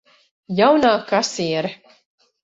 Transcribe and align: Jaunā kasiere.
Jaunā 0.59 0.93
kasiere. 1.11 1.71